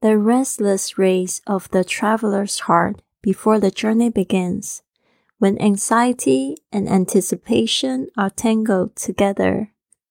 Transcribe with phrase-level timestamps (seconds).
[0.00, 4.80] The restless race of the traveler's heart before the journey begins,
[5.38, 9.68] when anxiety and anticipation are tangled together,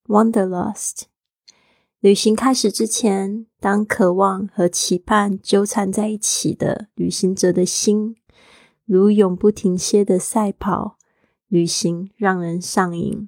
[0.07, 1.03] wanderlust.
[1.99, 8.15] 旅行开始之前，当渴望和期盼纠缠在一起的旅行者的心，
[8.85, 10.97] 如永不停歇的赛跑，
[11.47, 13.27] 旅行让人上瘾。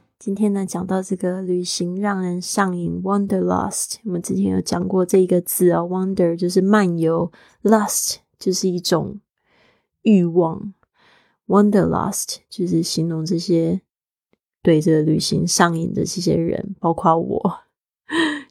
[0.23, 3.95] 今天呢，讲到这个旅行让人上瘾，wanderlust。
[4.03, 7.31] 我们之前有讲过这一个字哦，wander 就是漫游
[7.63, 9.19] ，lust 就是一种
[10.03, 10.75] 欲望
[11.47, 13.81] ，wanderlust 就是形容这些
[14.61, 17.61] 对这个旅行上瘾的这些人，包括我。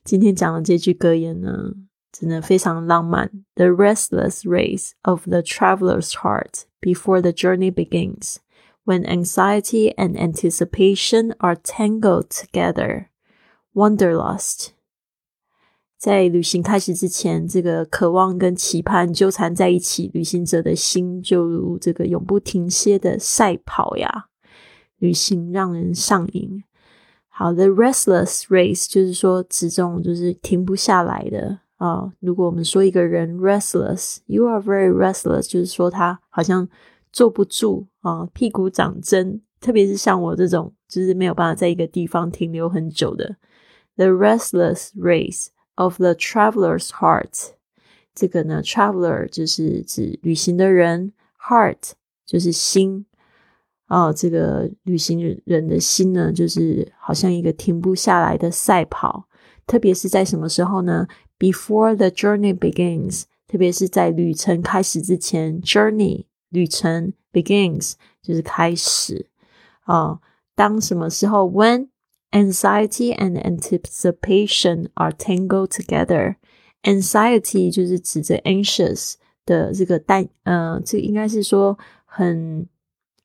[0.03, 1.73] 今天讲的这句格言呢，
[2.11, 3.31] 真的非常浪漫。
[3.55, 8.39] The restless race of the traveler's heart before the journey begins.
[8.86, 13.08] when anxiety and anticipation are tangled together.
[13.74, 14.68] Wanderlust，
[15.98, 24.28] 在旅行开始之前，这个渴望跟期盼纠缠在一起，旅行者的心就如这个永不停歇的赛跑呀。
[25.00, 26.64] 旅行让人上瘾。
[27.28, 32.14] 好的，restless race 就是说这种就是停不下来的啊。
[32.20, 36.70] 如果我们说一个人 restless，you are very restless，就是说他好像。
[37.13, 43.37] 坐不住啊，屁股长针，特别是像我这种，就是没有办法在一个地方停留很久的。
[43.97, 47.51] The restless race of the traveler's heart，
[48.15, 51.13] 这个呢，traveler 就是指旅行的人
[51.49, 51.93] ，heart
[52.25, 53.07] 就是心
[53.87, 59.29] 啊，这个旅行人的心呢，就是好像一个停不下来的赛跑。
[59.67, 61.07] 特别是在什么时候呢
[61.39, 66.25] ？Before the journey begins，特别是在旅程开始之前，journey。
[66.50, 69.30] 旅程 begins 就是开始
[69.82, 70.20] 啊。
[70.56, 71.50] 当什么时候？
[71.50, 71.90] When
[72.32, 82.68] anxiety and anticipation are tangled together。Anxiety 就是指着 anxious 的这个担呃，这应该是说很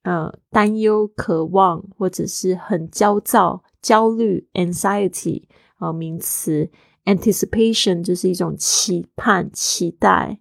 [0.02, 4.48] 呃担忧、渴望或者是很焦躁、焦虑。
[4.54, 5.44] Anxiety
[5.76, 6.70] 啊，名词。
[7.04, 10.40] Anticipation 就是一种期盼、期待。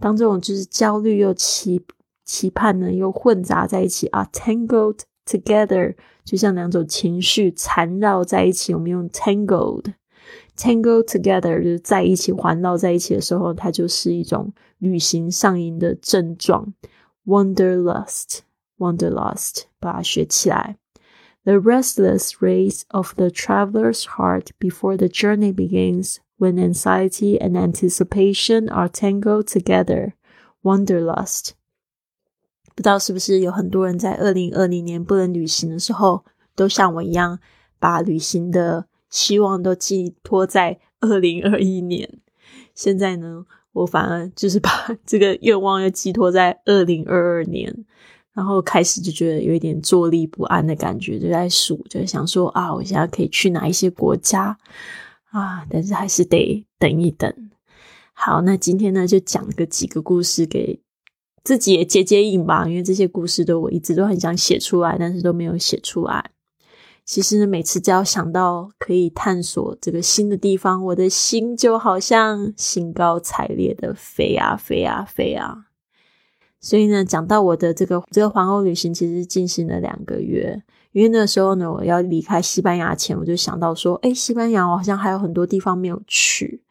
[0.00, 1.84] 当这种就是焦虑又期
[2.26, 5.94] 期盼呢，又混杂在一起啊，tangled together，
[6.24, 8.72] 就像两种情绪缠绕在一起。
[8.74, 16.72] 我们用 tangled，tangled together，就是在一起环绕在一起的时候，它就是一种旅行上瘾的症状。
[17.26, 20.76] Wanderlust，wanderlust，把它学起来。
[21.44, 28.88] The restless race of the traveler's heart before the journey begins, when anxiety and anticipation are
[28.88, 30.12] tangled together.
[30.62, 31.54] Wanderlust.
[32.77, 36.23] 不知道是不是有很多人在二零二零年不能旅行的时候，
[36.55, 37.39] 都像我一样，
[37.79, 42.19] 把旅行的希望都寄托在二零二一年。
[42.75, 47.75] 现在呢，我反而就是把这个愿望又寄托在二零二二年，
[48.33, 54.55] 然后开始就觉得有一点坐立不安的感觉，就在数，就想说啊，我现在可以去哪一些国家
[55.31, 55.65] 啊？
[55.67, 57.33] 但是还是得等一等。
[58.13, 60.79] 好，那今天呢，就讲个几个故事给。
[61.47, 66.31] 自己也接接应吧，因为这些故事都我一直都很想写出来，但是都没有写出来。
[67.05, 75.67] 其实呢，每次只要想到可以探索这个新的地方，我的心就好像兴高采烈的飞啊飞啊飞啊。
[76.59, 80.61] 所以呢，讲到我的这个这个环欧旅行，其实进行了两个月。
[80.91, 86.61] 因为那时候呢，我要离开西班牙前，我就想到说，哎，西班牙我好像还有很多地方没有去。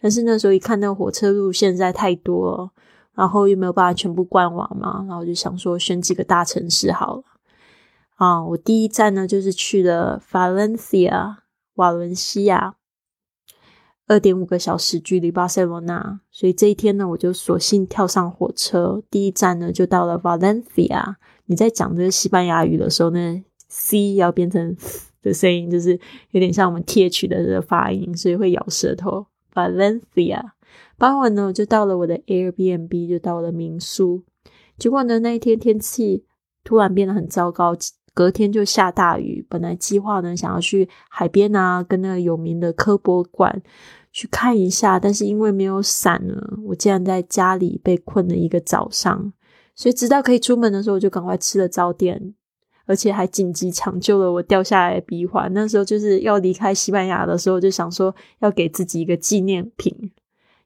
[0.00, 2.70] 但是那时候一看那火车路线在太多了。
[3.14, 7.22] 然后又没有办法全部逛完嘛，然后我就想说选几个大城市好了。
[8.16, 11.36] 啊，我第一站呢就是去了 Valencia
[11.74, 12.76] 瓦伦西亚，
[14.06, 21.16] 二点五个小时距离巴塞罗那，所以这一天呢我就索性跳上火车，第一站呢就到了 Valencia。
[21.46, 24.76] 你在讲这个西班牙语的时候呢，c 要变成
[25.20, 25.98] 的声音，就是
[26.30, 29.26] 有点像我们 th 的这个发音，所以会咬舌头。
[29.52, 30.52] Valencia。
[31.02, 34.22] 傍晚呢，我就到了我的 Airbnb，就到了民宿。
[34.78, 36.24] 结果呢，那一天天气
[36.62, 37.74] 突然变得很糟糕，
[38.14, 39.44] 隔天就下大雨。
[39.50, 43.60] 本来计划呢，想要去海边啊，跟那个有名的科博馆
[44.12, 49.32] 去看一下，但是因为没有伞呢，我竟然在家里被困了一个早上。
[49.74, 52.32] 所以直到可以出门的时候，我就赶快吃了早点，
[52.86, 55.52] 而且还紧急抢救了我掉下来的鼻环。
[55.52, 60.12] 那时候就是要离开西班牙的时候，就想说要给自己一个纪念品。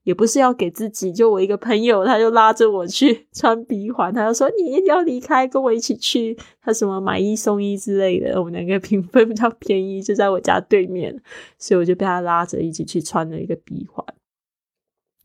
[0.06, 6.38] 也不是要给自己，就我一个朋友，他就拉着我去 穿鼻环，他就说你一定要离开，跟我一起去。
[6.62, 11.20] 他什么买一送一之类的，我们两个评分比较便宜，就在我家对面，
[11.58, 14.06] 所以我就被他拉着一起去穿了一个鼻环。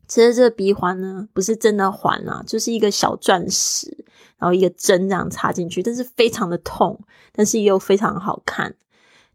[0.08, 4.04] 其实这个鼻环呢，不是真的环啊，就是一个小钻石，
[4.36, 6.98] 然后一个针这样插进去，但是非常的痛，
[7.32, 8.74] 但是又非常好看。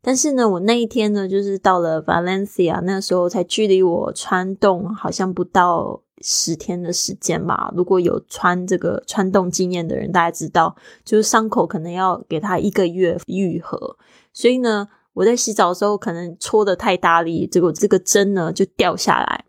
[0.07, 7.73] 但是呢，我那一天呢，就是到了 Valencia，那时候才距离我穿洞好像不到十天的时间吧。
[7.75, 10.73] 如果有穿这个穿洞经验的人，大家知道，
[11.03, 13.97] 就是伤口可能要给他一个月愈合。
[14.31, 19.43] 所以呢，我在洗澡的时候可能搓的太大力，结果这个针呢就掉下来。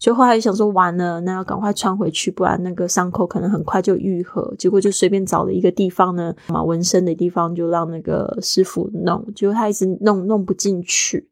[0.00, 4.54] 就后来想说完了，那要赶快穿回去，不然那个伤口可能很快就愈合。
[4.58, 9.22] 结果就随便找了一个地方呢，嘛纹身的地方，就让那个师傅弄。
[9.34, 11.28] 结果他一直弄弄不进去，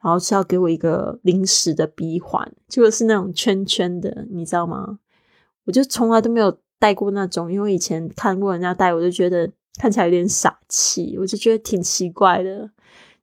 [0.00, 5.00] 然后是要给我一个临时的鼻环，结果是那种圈圈的，你知道吗？
[5.64, 12.70] 我就从来都没有戴过那种，因为以前看过人家戴，我就觉得看起来有点傻气，我就觉得挺奇怪的。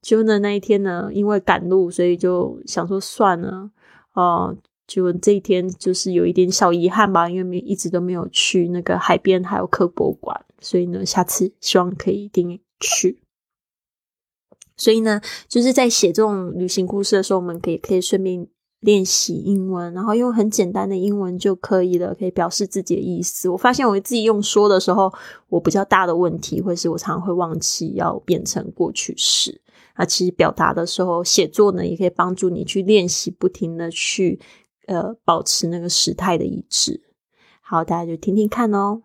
[0.02, 3.72] 结果呢，那一天呢，因为赶路，所以就想说算了，
[4.12, 4.54] 哦。
[4.90, 13.20] 就这一天就是有一点小遗憾吧，因为没一直都没有去那个海边还有科博馆，所以呢，下次希望可以一定去。
[14.76, 18.48] 所以呢，就是在写这种旅行故事的时候，我们可以可以顺便
[18.80, 23.48] 练习英文，然后用很简单的英文就可以了，可以表示自己的意思。
[23.50, 25.14] 我发现我自己用说的时候，
[25.50, 29.62] 我比较大的问题，或是我常常会忘记要变成过去式。
[29.98, 34.40] 那其实表达的时候，写作呢，也可以帮助你去练习，不停的去。
[34.89, 37.03] 呃，保持那个时态的一致。
[37.61, 39.03] 好，大家就听听看哦。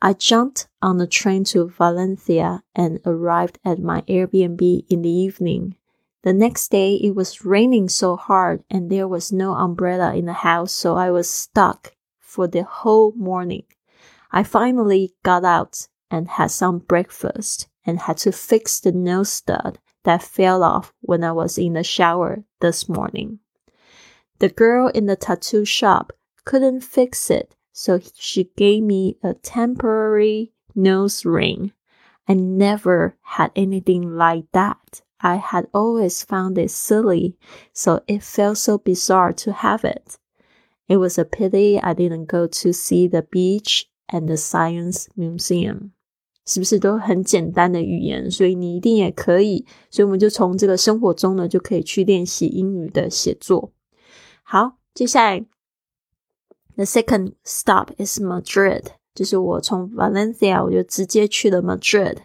[0.00, 5.76] I jumped on the train to Valencia and arrived at my Airbnb in the evening.
[6.22, 10.32] The next day, it was raining so hard and there was no umbrella in the
[10.44, 13.64] house, so I was stuck for the whole morning.
[14.30, 19.78] I finally got out and had some breakfast and had to fix the nose stud
[20.02, 23.38] that fell off when I was in the shower this morning.
[24.38, 26.12] The girl in the tattoo shop
[26.44, 31.72] couldn't fix it, so she gave me a temporary nose ring.
[32.26, 35.02] I never had anything like that.
[35.20, 37.36] I had always found it silly,
[37.72, 40.18] so it felt so bizarre to have it.
[40.86, 45.92] It was a pity I didn't go to see the beach and the science museum.
[46.46, 48.30] 是不是都很简单的语言？
[48.30, 49.64] 所以你一定也可以。
[49.90, 53.72] 所以我们就从这个生活中呢，就可以去练习英语的写作。
[54.51, 55.45] 好，接下来
[56.75, 62.17] ，the second stop is Madrid，就是我从 Valencia 我就直接去了 Madrid。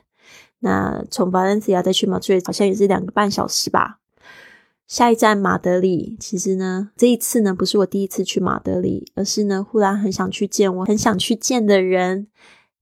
[0.61, 3.99] 那从 Valencia 再去 Madrid 好像也是两个半小时吧。
[4.87, 12.29] 下一站马德里，其实呢，这一次呢不是我第一次去马德里，而是呢忽然很想去见我很想去见的人。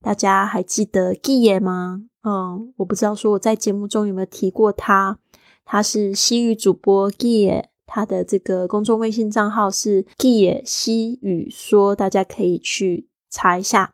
[0.01, 2.03] 大家还记得 Guy 吗？
[2.23, 5.19] 嗯，我不知道说我在节目中有没有提过他，
[5.65, 7.65] 他是西域主播 Guy。
[7.85, 13.91] 他的这个公众微信账号是 g i 西语说，大家可以去查一下。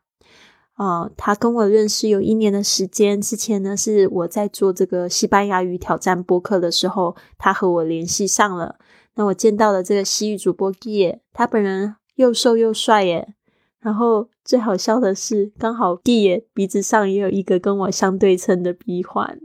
[0.74, 8.77] 啊，他跟我认识有一年的时间，之前呢是我在做这个西班牙语挑战播客的时候，他和我联系上了。
[9.15, 13.34] 那我见到了这个西语主播 g i 他本人又瘦又帅耶。
[13.81, 19.39] 然后最好笑的是，刚好 g i 鼻子上也有一个跟我相对称的鼻环。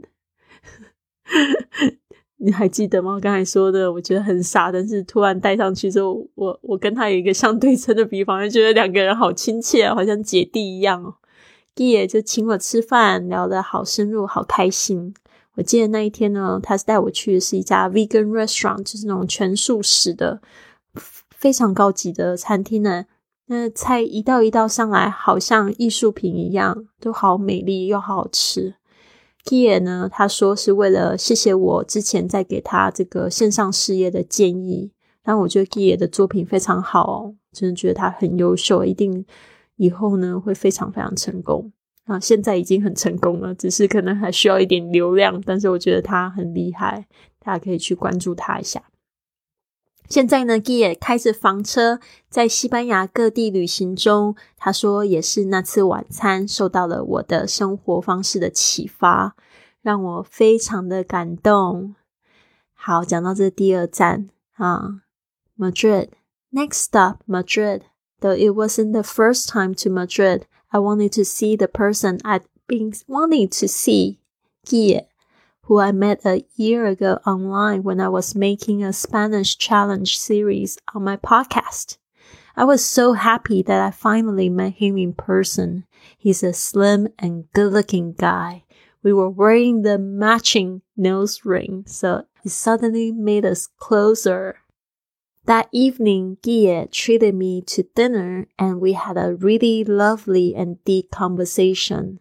[2.45, 3.13] 你还记得吗？
[3.13, 11.15] 我刚才说的，我觉得很傻，但是突然戴上去之后，我我跟他有一个相对称的比方，就觉得两个人好亲切，好像姐弟一样哦。
[11.73, 15.13] 弟也就请我吃饭，聊得好深入，好开心。
[15.55, 20.39] 我记得那一天呢，他是带我去的是一家 vegan restaurant，就是那种全素食的，
[21.35, 23.05] 非常高级的餐厅呢。
[23.47, 28.75] 那菜一道一道上来，好像艺术品一样，都好美丽又好吃。
[29.45, 30.09] Kia 呢？
[30.11, 34.91] 他说是为了谢谢我之前在给他这个线上事业的建议。
[35.23, 39.25] 但我觉得 Kia 的作品非常好，真的觉得他很优秀，一定
[39.75, 41.71] 以后呢会非常非常成功
[42.05, 42.19] 啊！
[42.19, 45.41] 现在已经很成功了，只是可能还需要一点流量。
[45.45, 47.07] 但是我觉得他很厉害，
[47.39, 48.83] 大家可以去关注他一下。
[50.07, 54.35] 现在呢，Gia 开着房车在西班牙各地旅行中。
[54.57, 59.35] 他说，也是那次晚餐受到了我的生活方式的启发，
[59.81, 61.95] 让我非常的感动。
[62.73, 65.01] 好，讲到这第二站啊
[65.57, 66.09] ，Madrid.
[66.51, 67.81] Next stop, Madrid.
[68.21, 72.43] Though it wasn't the first time to Madrid, I wanted to see the person I'd
[72.67, 74.19] been wanting to see,
[74.65, 75.07] Guille,
[75.65, 80.77] who I met a year ago online when I was making a Spanish challenge series
[80.93, 81.97] on my podcast.
[82.55, 85.85] I was so happy that I finally met him in person.
[86.17, 88.63] He's a slim and good looking guy.
[89.01, 94.59] We were wearing the matching nose ring, so it suddenly made us closer.
[95.45, 101.11] That evening, Guille treated me to dinner and we had a really lovely and deep
[101.11, 102.19] conversation.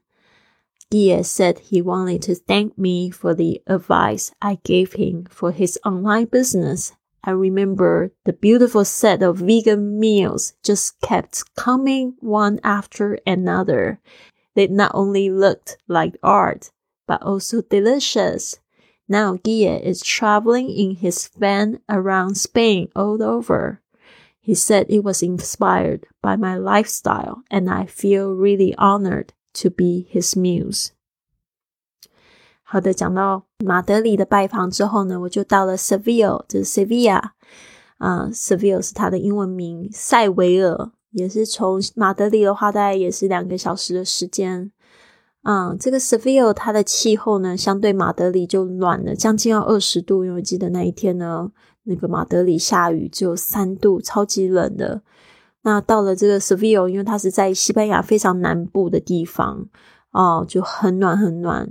[0.94, 5.76] Guille said he wanted to thank me for the advice I gave him for his
[5.84, 6.92] online business.
[7.24, 13.98] I remember the beautiful set of vegan meals just kept coming one after another.
[14.54, 16.70] They not only looked like art,
[17.08, 18.60] but also delicious.
[19.08, 23.82] Now Guille is traveling in his van around Spain all over.
[24.38, 30.06] He said it was inspired by my lifestyle and I feel really honored to be
[30.12, 30.88] his muse.
[32.62, 37.30] 好的，讲到马德里的拜访之后呢，我就到了 Seville，就是 Sevilla
[37.98, 44.72] 啊，Seville 是它的英文名，塞维尔也是从马德里的话，大概也是两个小时的时间。
[45.42, 50.24] 嗯，这个 Seville 它的气候呢，相对马德里就暖了，将近要二十度。
[50.24, 55.02] 因为我记得那一天呢，那个马德里下雨只有三度，超级冷的。
[55.64, 59.66] 那到了这个 Seville，因为它是在西班牙非常南部的地方，
[60.12, 61.68] 哦，就很暖很暖。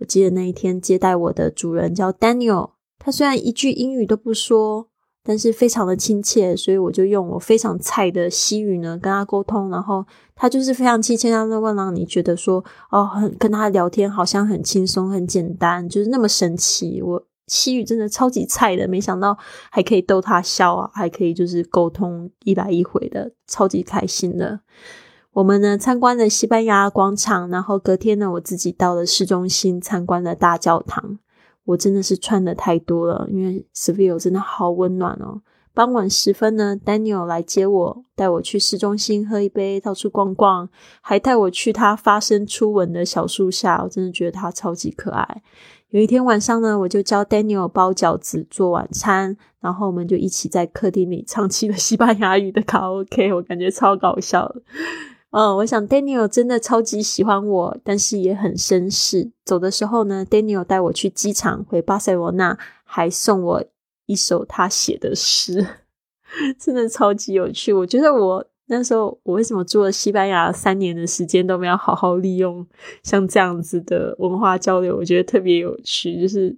[0.00, 4.88] 我记得那一天接待我的主人叫 Daniel，他虽然一句英语都不说。
[5.26, 17.00] 但是非常的亲切，所以我就用我非常菜的西语呢跟他沟通，然后他就是非常亲切，他就问让你觉得说哦，很跟他聊天好像很轻松、很简单，就是那么神奇。
[17.00, 19.36] 我西语真的超级菜的，没想到
[19.70, 24.60] 还可以逗他笑啊，还可以就是沟通一来一回的，超级开心的。
[25.32, 31.18] 我们呢参观了西班牙广场，然后隔天呢我自己到了市中心参观了大教堂。
[31.64, 35.40] 我真的是穿的太多了，因为 Seville 真的好温暖哦。
[35.74, 40.68] 傍晚时分呢，Daniel 来接我，带我去市中心喝一杯，到处逛逛，
[41.00, 43.82] 还带我去他发生初吻的小树下。
[43.82, 45.42] 我真的觉得他超级可爱。
[45.88, 54.62] 有一天晚上呢，我就教 Daniel 包饺子做晚餐，然后我们就一起在客厅里唱起了西班牙语的卡拉 OK，我感觉超搞笑的。
[55.30, 59.32] 嗯，我想 Daniel 真的超级喜欢我，但是也很绅士。
[59.44, 63.64] 走的时候呢，Daniel 带我去机场回巴塞罗那，还送我
[64.06, 65.66] 一首他写的诗，
[66.58, 67.72] 真的超级有趣。
[67.72, 72.66] 我觉得我那时候，我为什么住了西班牙三年的时间都没有好好利用
[73.02, 74.96] 像这样子的文化交流？
[74.96, 76.56] 我觉得特别有趣，就是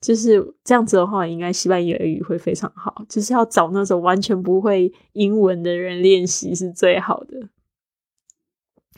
[0.00, 3.04] 就是这样子的话，应该西班牙语会非常好。
[3.08, 7.48] 就是要找那种完全不会英文的人练习是最好的。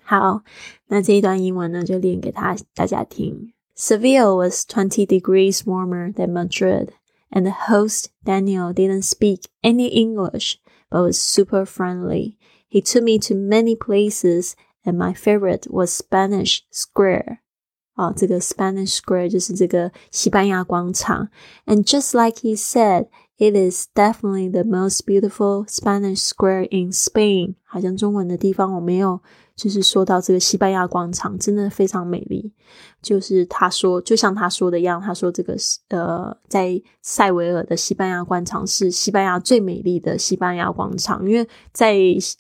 [0.03, 0.43] 好，
[0.89, 3.53] 那这一段英文呢，就练给他大家听。
[3.77, 6.89] Seville was twenty degrees warmer than Madrid,
[7.32, 10.60] and the host, Daniel, didn't speak any English,
[10.90, 12.38] but was super friendly.
[12.68, 17.40] He took me to many places, and my favorite was Spanish Square.
[17.96, 21.30] 哦，这个 Spanish Square 就是这个西班牙广场。
[21.66, 27.56] And just like he said, it is definitely the most beautiful Spanish Square in Spain.
[27.64, 29.22] 好像中文的地方我没有
[29.58, 32.52] 就是说到这个西班牙广场，真的非常美丽。
[33.02, 35.56] 就是他说，就像他说的一样，他说这个
[35.90, 41.96] 呃，在塞维尔的西班牙广场是西班牙最美丽的西班牙广场，因为在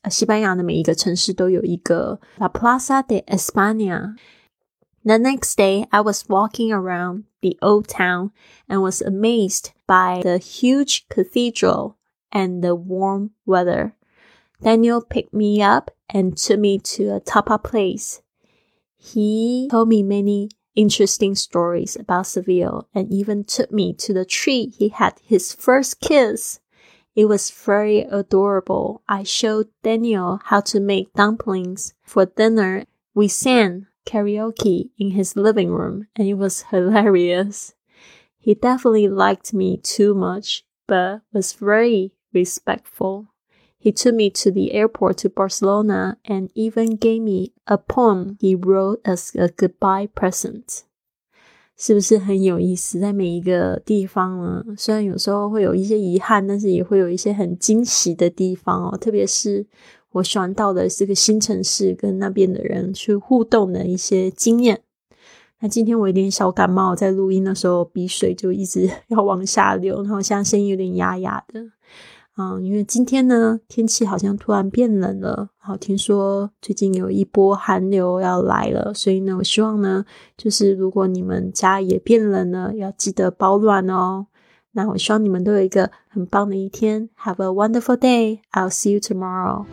[0.09, 8.31] 西班牙的每一个城市都有一个 La Plaza de España。The next day, I was walking around the old town
[8.69, 11.95] and was amazed by the huge cathedral
[12.31, 13.91] and the warm weather.
[14.62, 18.22] Daniel picked me up and took me to a tapa place.
[18.96, 24.72] He told me many interesting stories about Seville and even took me to the tree
[24.76, 26.60] he had his first kiss.
[27.14, 29.02] It was very adorable.
[29.08, 32.84] I showed Daniel how to make dumplings for dinner.
[33.14, 37.74] We sang karaoke in his living room and it was hilarious.
[38.38, 43.28] He definitely liked me too much, but was very respectful.
[43.88, 48.54] He took me to the airport to Barcelona and even gave me a poem he
[48.54, 50.80] wrote as a goodbye present.
[51.75, 53.00] 是不是很有意思？
[53.00, 58.99] 在每一个地方呢，虽然有时候会有一些遗憾，但是也会有一些很惊喜的地方哦。
[58.99, 59.66] 特别是
[60.11, 64.83] 我喜欢到的这个新城市，跟那边的人去互动的一些经验。
[65.61, 71.64] 那今天我有点小感冒，在录音的时候鼻水就一直要往下流，然后现在声音有点哑哑的。
[72.38, 80.04] 啊，因为今天呢天气好像突然变冷了，好听说最近有一波寒流要来了，所以呢，我希望呢，
[80.37, 84.26] 就是如果你们家也变冷了，要记得保暖哦。
[84.71, 88.38] 那我希望你们都有一个很棒的一天，Have a wonderful day.
[88.52, 89.64] I'll see you tomorrow.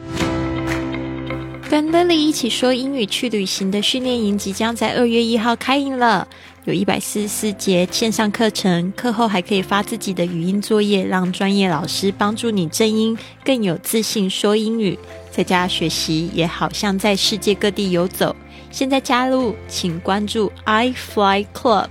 [1.69, 6.27] 跟 Lily 一起说英语去旅行的训练营即将在二月一号开营了，
[6.65, 14.97] 有一百四十四节线上课程，课后还可以发自己的语音作业，让专业老师帮助你正音，更有自信说英语。
[15.29, 18.35] 在家学习也好像在世界各地游走。
[18.71, 21.89] 现在加入，请关注 i Fly Club，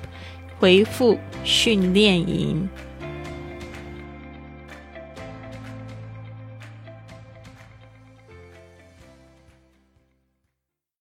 [0.58, 2.68] 回复训练营。